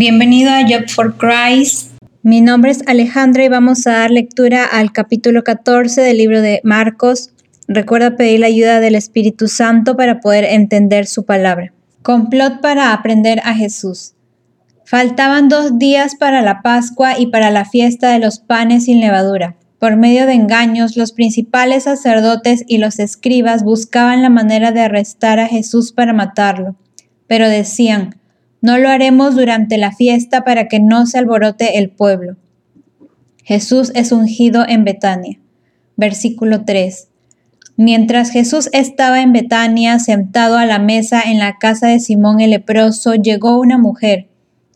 [0.00, 1.90] Bienvenido a Job for Christ.
[2.22, 6.62] Mi nombre es Alejandra y vamos a dar lectura al capítulo 14 del libro de
[6.64, 7.34] Marcos.
[7.68, 11.74] Recuerda pedir la ayuda del Espíritu Santo para poder entender su palabra.
[12.00, 14.14] Complot para aprender a Jesús.
[14.86, 19.56] Faltaban dos días para la Pascua y para la fiesta de los panes sin levadura.
[19.78, 25.38] Por medio de engaños, los principales sacerdotes y los escribas buscaban la manera de arrestar
[25.40, 26.74] a Jesús para matarlo,
[27.26, 28.19] pero decían,
[28.60, 32.36] no lo haremos durante la fiesta para que no se alborote el pueblo.
[33.42, 35.38] Jesús es ungido en Betania.
[35.96, 37.08] Versículo 3.
[37.76, 42.50] Mientras Jesús estaba en Betania, sentado a la mesa en la casa de Simón el
[42.50, 44.28] leproso, llegó una mujer.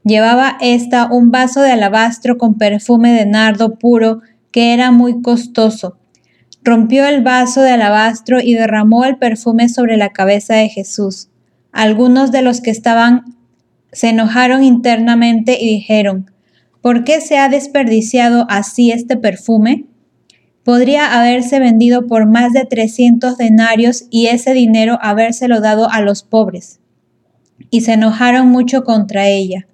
[0.05, 5.99] Llevaba ésta un vaso de alabastro con perfume de nardo puro que era muy costoso.
[6.63, 11.29] Rompió el vaso de alabastro y derramó el perfume sobre la cabeza de Jesús.
[11.73, 13.34] Algunos de los que estaban
[13.95, 16.31] se enojaron internamente y dijeron,
[16.83, 19.87] ¿por qué se ha desperdiciado así este perfume?
[20.63, 26.23] Podría haberse vendido por más de 300 denarios y ese dinero habérselo dado a los
[26.23, 26.81] pobres.
[27.71, 29.67] Y se enojaron mucho contra ella.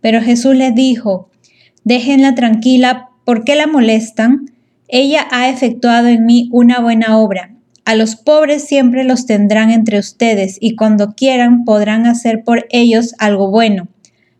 [0.00, 1.30] Pero Jesús les dijo,
[1.84, 4.50] déjenla tranquila ¿Por qué la molestan?
[4.88, 7.51] Ella ha efectuado en mí una buena obra.
[7.84, 13.14] A los pobres siempre los tendrán entre ustedes y cuando quieran podrán hacer por ellos
[13.18, 13.88] algo bueno.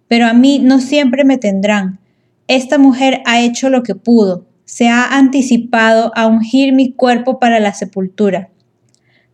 [0.07, 1.99] Pero a mí no siempre me tendrán.
[2.47, 4.47] Esta mujer ha hecho lo que pudo.
[4.65, 8.51] Se ha anticipado a ungir mi cuerpo para la sepultura.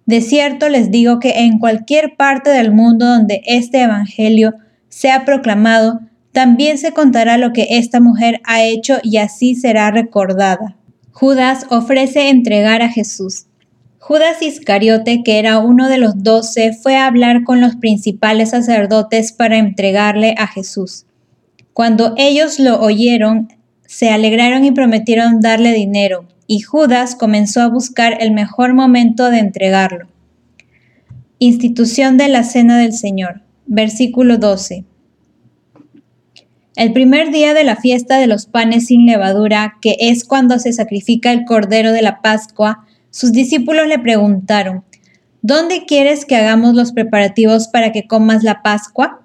[0.07, 4.55] De cierto les digo que en cualquier parte del mundo donde este Evangelio
[4.89, 6.01] sea proclamado,
[6.33, 10.77] también se contará lo que esta mujer ha hecho y así será recordada.
[11.13, 13.48] Judas ofrece entregar a Jesús.
[14.09, 19.33] Judas Iscariote, que era uno de los doce, fue a hablar con los principales sacerdotes
[19.33, 21.05] para entregarle a Jesús.
[21.75, 23.53] Cuando ellos lo oyeron,
[23.87, 29.41] se alegraron y prometieron darle dinero, y Judas comenzó a buscar el mejor momento de
[29.41, 30.09] entregarlo.
[31.39, 34.87] Institución de la Cena del Señor, versículo 12.
[36.77, 40.73] El primer día de la fiesta de los panes sin levadura, que es cuando se
[40.73, 44.85] sacrifica el cordero de la Pascua, sus discípulos le preguntaron,
[45.43, 49.23] ¿Dónde quieres que hagamos los preparativos para que comas la Pascua?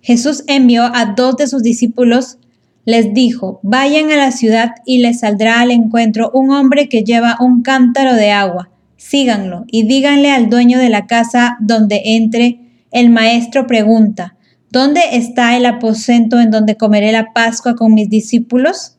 [0.00, 2.38] Jesús envió a dos de sus discípulos,
[2.86, 7.36] les dijo, vayan a la ciudad y les saldrá al encuentro un hombre que lleva
[7.40, 8.70] un cántaro de agua.
[8.96, 14.36] Síganlo y díganle al dueño de la casa donde entre, el maestro pregunta,
[14.72, 18.96] ¿Dónde está el aposento en donde comeré la Pascua con mis discípulos?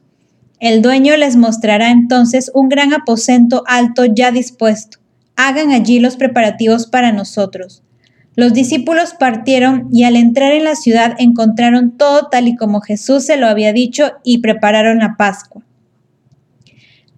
[0.62, 5.00] El dueño les mostrará entonces un gran aposento alto ya dispuesto.
[5.36, 7.82] Hagan allí los preparativos para nosotros.
[8.36, 13.26] Los discípulos partieron y al entrar en la ciudad encontraron todo tal y como Jesús
[13.26, 15.64] se lo había dicho y prepararon la Pascua.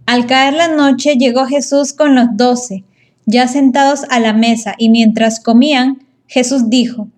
[0.05, 2.85] Al caer la noche llegó Jesús con los doce,
[3.25, 7.09] ya sentados a la mesa, y mientras comían, Jesús dijo,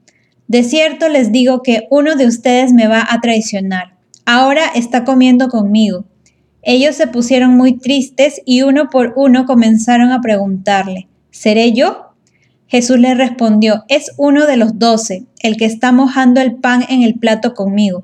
[0.48, 3.94] de cierto les digo que uno de ustedes me va a traicionar.
[4.26, 6.06] Ahora está comiendo conmigo.
[6.68, 12.16] Ellos se pusieron muy tristes y uno por uno comenzaron a preguntarle, ¿seré yo?
[12.66, 17.04] Jesús le respondió, es uno de los doce, el que está mojando el pan en
[17.04, 18.04] el plato conmigo.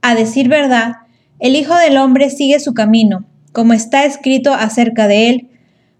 [0.00, 0.96] A decir verdad,
[1.38, 5.48] el Hijo del Hombre sigue su camino, como está escrito acerca de él,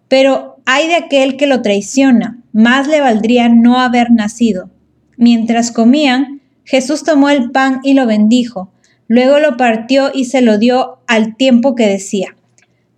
[0.08, 4.70] pero hay de aquel que lo traiciona, más le valdría no haber nacido.
[5.16, 8.72] Mientras comían, Jesús tomó el pan y lo bendijo,
[9.08, 12.36] luego lo partió y se lo dio al tiempo que decía,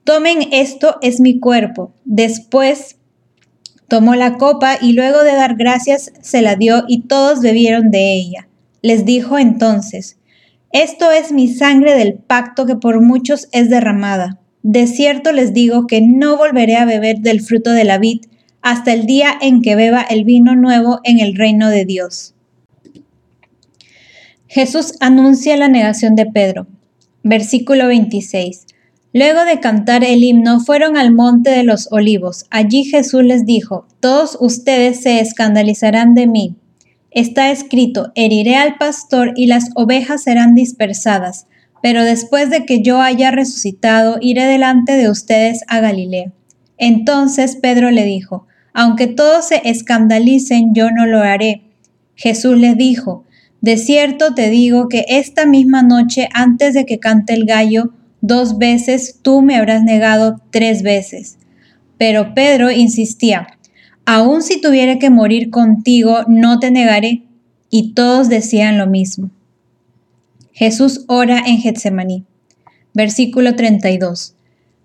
[0.05, 1.93] Tomen esto es mi cuerpo.
[2.05, 2.97] Después
[3.89, 8.13] tomó la copa y luego de dar gracias se la dio y todos bebieron de
[8.13, 8.49] ella.
[8.83, 10.19] Les dijo entonces,
[10.73, 14.41] Esto es mi sangre del pacto que por muchos es derramada.
[14.63, 18.23] De cierto les digo que no volveré a beber del fruto de la vid
[18.61, 22.34] hasta el día en que beba el vino nuevo en el reino de Dios.
[24.55, 26.69] Jesús anuncia la negación de Pedro.
[27.25, 28.67] Versículo 26.
[29.12, 32.47] Luego de cantar el himno, fueron al monte de los olivos.
[32.51, 36.55] Allí Jesús les dijo, Todos ustedes se escandalizarán de mí.
[37.11, 41.49] Está escrito, heriré al pastor y las ovejas serán dispersadas,
[41.83, 46.31] pero después de que yo haya resucitado, iré delante de ustedes a Galilea.
[46.79, 51.62] Entonces Pedro le dijo, aunque todos se escandalicen, yo no lo haré.
[52.15, 53.25] Jesús le dijo,
[53.64, 58.58] de cierto te digo que esta misma noche, antes de que cante el gallo, dos
[58.58, 61.38] veces tú me habrás negado tres veces.
[61.96, 63.46] Pero Pedro insistía,
[64.05, 67.22] aun si tuviera que morir contigo, no te negaré.
[67.70, 69.31] Y todos decían lo mismo.
[70.52, 72.26] Jesús ora en Getsemaní.
[72.93, 74.34] Versículo 32.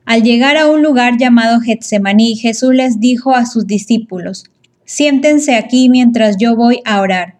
[0.05, 4.45] Al llegar a un lugar llamado Getsemaní, Jesús les dijo a sus discípulos,
[4.85, 7.38] Siéntense aquí mientras yo voy a orar.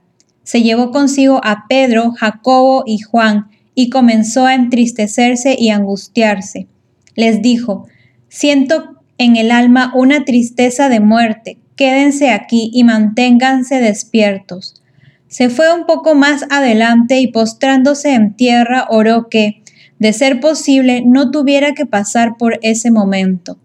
[0.50, 6.66] Se llevó consigo a Pedro, Jacobo y Juan, y comenzó a entristecerse y angustiarse.
[7.14, 7.86] Les dijo,
[8.30, 14.82] Siento en el alma una tristeza de muerte, quédense aquí y manténganse despiertos.
[15.28, 19.62] Se fue un poco más adelante y postrándose en tierra oró que,
[20.00, 23.60] de ser posible, no tuviera que pasar por ese momento.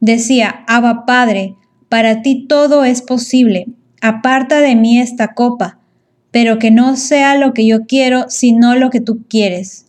[0.00, 1.54] Decía, Abba Padre,
[1.88, 3.68] para ti todo es posible,
[4.02, 5.80] aparta de mí esta copa,
[6.36, 9.86] pero que no sea lo que yo quiero, sino lo que tú quieres.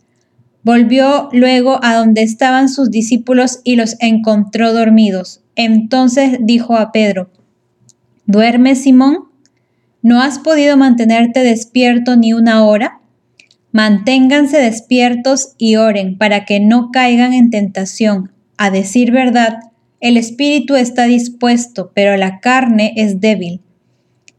[0.64, 5.42] Volvió luego a donde estaban sus discípulos y los encontró dormidos.
[5.58, 7.30] Entonces dijo a Pedro,
[8.28, 9.26] ¿Duerme Simón?
[10.02, 13.02] ¿No has podido mantenerte despierto ni una hora?
[13.74, 18.32] Manténganse despiertos y oren para que no caigan en tentación.
[18.56, 19.60] A decir verdad,
[20.00, 23.60] el espíritu está dispuesto, pero la carne es débil.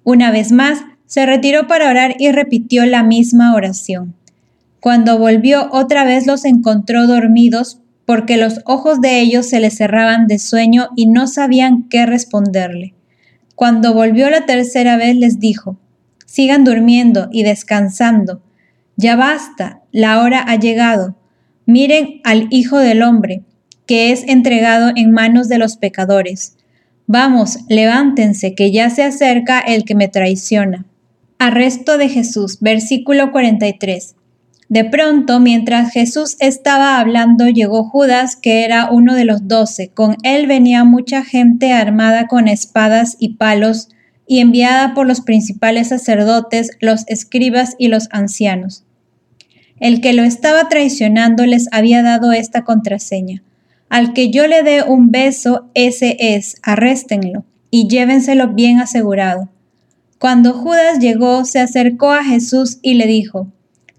[0.05, 0.78] Una vez más,
[1.08, 4.14] se retiró para orar y repitió la misma oración.
[4.78, 10.28] Cuando volvió otra vez los encontró dormidos porque los ojos de ellos se les cerraban
[10.28, 12.94] de sueño y no sabían qué responderle.
[13.56, 15.76] Cuando volvió la tercera vez les dijo,
[16.25, 18.40] sigan durmiendo y descansando.
[18.94, 21.16] Ya basta, la hora ha llegado.
[21.66, 23.43] Miren al Hijo del Hombre
[23.88, 26.56] que es entregado en manos de los pecadores.
[27.06, 30.84] Vamos, levántense, que ya se acerca el que me traiciona.
[31.40, 34.17] Arresto de Jesús, versículo 43.
[34.69, 39.88] De pronto, mientras Jesús estaba hablando, llegó Judas, que era uno de los doce.
[39.88, 43.88] Con él venía mucha gente armada con espadas y palos,
[44.26, 48.84] y enviada por los principales sacerdotes, los escribas y los ancianos.
[49.79, 53.44] El que lo estaba traicionando les había dado esta contraseña.
[53.88, 59.49] Al que yo le dé un beso, ese es, arréstenlo y llévenselo bien asegurado.
[60.19, 63.49] Cuando Judas llegó, se acercó a Jesús y le dijo,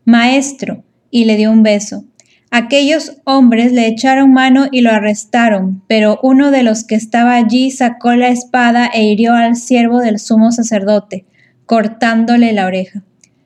[0.06, 2.04] Maestro, y le dio un beso.
[2.52, 7.70] Aquellos hombres le echaron mano y lo arrestaron, pero uno de los que estaba allí
[7.70, 11.26] sacó la espada e hirió al siervo del sumo sacerdote,
[11.66, 13.04] cortándole la oreja.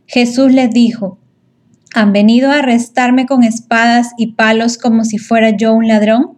[0.07, 1.17] Jesús les dijo,
[1.93, 6.37] ¿Han venido a arrestarme con espadas y palos como si fuera yo un ladrón?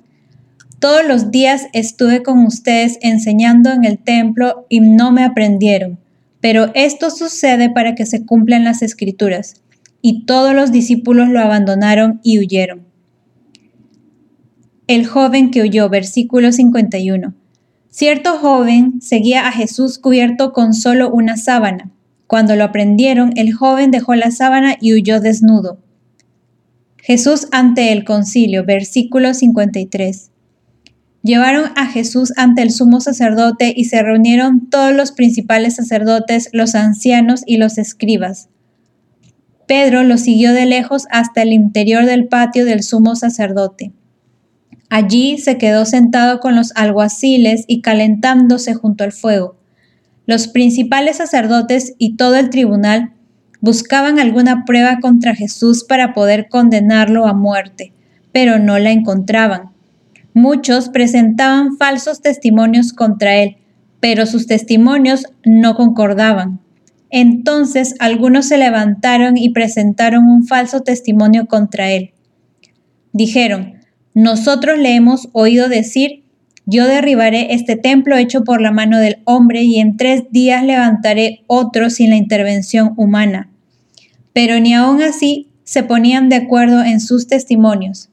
[0.79, 5.97] Todos los días estuve con ustedes enseñando en el templo y no me aprendieron,
[6.45, 9.63] pero esto sucede para que se cumplan las escrituras.
[10.03, 12.85] Y todos los discípulos lo abandonaron y huyeron.
[14.85, 17.33] El joven que huyó, versículo 51.
[17.89, 21.91] Cierto joven seguía a Jesús cubierto con solo una sábana
[22.27, 25.79] cuando lo aprendieron, el joven dejó la sábana y huyó desnudo.
[26.97, 30.29] Jesús ante el concilio, versículo 53.
[31.25, 36.75] Llevaron a Jesús ante el sumo sacerdote y se reunieron todos los principales sacerdotes, los
[36.75, 38.49] ancianos y los escribas.
[39.65, 43.91] Pedro lo siguió de lejos hasta el interior del patio del sumo sacerdote.
[44.91, 49.57] Allí se quedó sentado con los alguaciles y calentándose junto al fuego.
[50.27, 53.13] Los principales sacerdotes y todo el tribunal
[53.61, 57.93] buscaban alguna prueba contra Jesús para poder condenarlo a muerte,
[58.31, 59.74] pero no la encontraban.
[60.35, 63.55] Muchos presentaban falsos testimonios contra él,
[64.01, 66.59] pero sus testimonios no concordaban.
[67.09, 72.11] Entonces algunos se levantaron y presentaron un falso testimonio contra él.
[73.13, 73.75] Dijeron,
[74.13, 76.25] nosotros le hemos oído decir
[76.65, 81.45] yo derribaré este templo hecho por la mano del hombre y en tres días levantaré
[81.47, 83.49] otro sin la intervención humana.
[84.33, 88.09] Pero ni aun así se ponían de acuerdo en sus testimonios.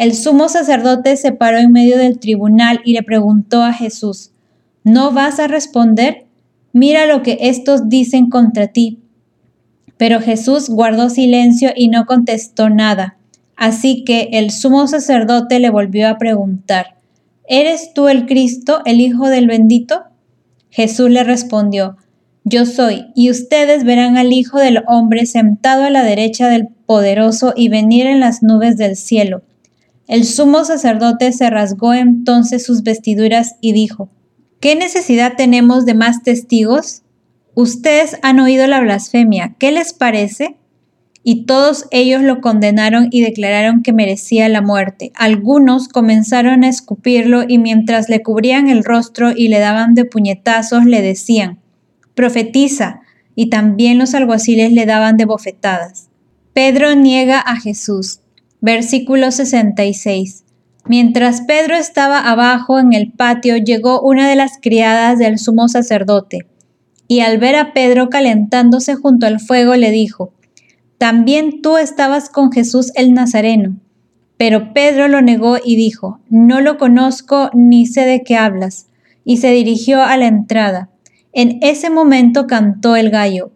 [0.00, 4.30] El sumo sacerdote se paró en medio del tribunal y le preguntó a Jesús,
[4.82, 6.24] ¿no vas a responder?
[6.72, 8.98] Mira lo que estos dicen contra ti.
[9.98, 13.18] Pero Jesús guardó silencio y no contestó nada.
[13.56, 16.96] Así que el sumo sacerdote le volvió a preguntar,
[17.46, 20.04] ¿Eres tú el Cristo, el Hijo del bendito?
[20.70, 21.98] Jesús le respondió,
[22.44, 27.52] Yo soy, y ustedes verán al Hijo del hombre sentado a la derecha del poderoso
[27.54, 29.42] y venir en las nubes del cielo.
[30.10, 34.10] El sumo sacerdote se rasgó entonces sus vestiduras y dijo,
[34.58, 37.02] ¿Qué necesidad tenemos de más testigos?
[37.54, 40.56] Ustedes han oído la blasfemia, ¿qué les parece?
[41.22, 45.12] y todos ellos lo condenaron y declararon que merecía la muerte.
[45.14, 50.86] Algunos comenzaron a escupirlo y mientras le cubrían el rostro y le daban de puñetazos
[50.86, 51.60] le decían,
[52.14, 53.02] profetiza,
[53.34, 56.08] y también los alguaciles le daban de bofetadas.
[56.52, 58.19] Pedro niega a Jesús.
[58.62, 60.44] Versículo 66.
[60.86, 66.46] Mientras Pedro estaba abajo en el patio, llegó una de las criadas del sumo sacerdote,
[67.08, 70.34] y al ver a Pedro calentándose junto al fuego, le dijo,
[70.98, 73.76] También tú estabas con Jesús el Nazareno.
[74.36, 78.88] Pero Pedro lo negó y dijo, No lo conozco ni sé de qué hablas,
[79.24, 80.90] y se dirigió a la entrada.
[81.32, 83.52] En ese momento cantó el gallo,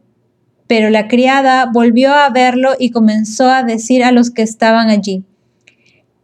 [0.66, 5.25] pero la criada volvió a verlo y comenzó a decir a los que estaban allí,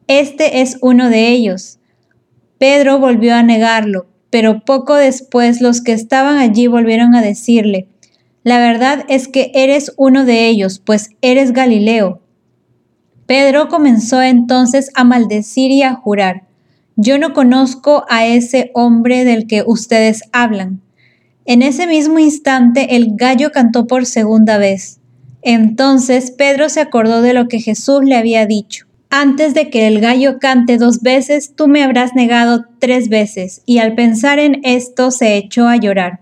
[0.06, 1.78] Este es uno de ellos.
[2.58, 7.86] Pedro volvió a negarlo, pero poco después los que estaban allí volvieron a decirle,
[8.42, 12.20] La verdad es que eres uno de ellos, pues eres Galileo.
[13.26, 16.44] Pedro comenzó entonces a maldecir y a jurar,
[16.96, 20.80] Yo no conozco a ese hombre del que ustedes hablan.
[21.50, 25.00] En ese mismo instante el gallo cantó por segunda vez.
[25.42, 28.86] Entonces Pedro se acordó de lo que Jesús le había dicho.
[29.10, 33.62] Antes de que el gallo cante dos veces, tú me habrás negado tres veces.
[33.66, 36.20] Y al pensar en esto se echó a llorar.